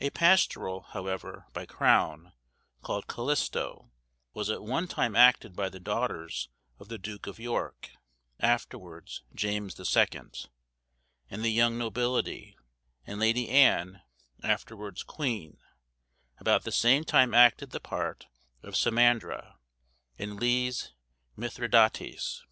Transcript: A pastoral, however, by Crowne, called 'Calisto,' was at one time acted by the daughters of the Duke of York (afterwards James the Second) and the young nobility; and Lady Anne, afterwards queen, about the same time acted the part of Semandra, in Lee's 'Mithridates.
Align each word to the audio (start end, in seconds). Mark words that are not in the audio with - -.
A 0.00 0.10
pastoral, 0.10 0.80
however, 0.80 1.46
by 1.52 1.64
Crowne, 1.64 2.32
called 2.82 3.06
'Calisto,' 3.06 3.92
was 4.34 4.50
at 4.50 4.64
one 4.64 4.88
time 4.88 5.14
acted 5.14 5.54
by 5.54 5.68
the 5.68 5.78
daughters 5.78 6.48
of 6.80 6.88
the 6.88 6.98
Duke 6.98 7.28
of 7.28 7.38
York 7.38 7.90
(afterwards 8.40 9.22
James 9.36 9.76
the 9.76 9.84
Second) 9.84 10.48
and 11.30 11.44
the 11.44 11.52
young 11.52 11.78
nobility; 11.78 12.56
and 13.06 13.20
Lady 13.20 13.48
Anne, 13.48 14.02
afterwards 14.42 15.04
queen, 15.04 15.58
about 16.38 16.64
the 16.64 16.72
same 16.72 17.04
time 17.04 17.32
acted 17.32 17.70
the 17.70 17.78
part 17.78 18.26
of 18.64 18.74
Semandra, 18.74 19.60
in 20.16 20.38
Lee's 20.38 20.90
'Mithridates. 21.36 22.44